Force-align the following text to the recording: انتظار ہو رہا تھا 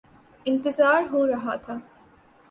انتظار 0.45 1.03
ہو 1.11 1.25
رہا 1.27 1.55
تھا 1.55 1.77